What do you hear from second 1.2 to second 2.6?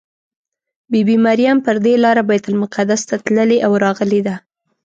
مریم پر دې لاره بیت